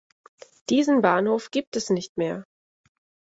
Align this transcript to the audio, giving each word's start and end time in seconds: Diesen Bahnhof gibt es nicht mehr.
Diesen 0.71 1.03
Bahnhof 1.03 1.51
gibt 1.51 1.75
es 1.75 1.91
nicht 1.91 2.17
mehr. 2.17 2.47